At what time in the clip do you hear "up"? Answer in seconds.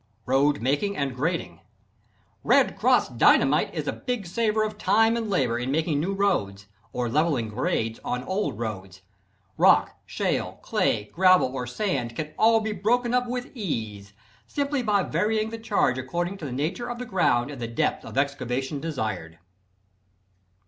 13.13-13.27